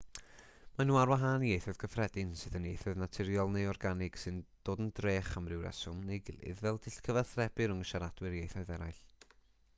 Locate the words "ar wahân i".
1.01-1.51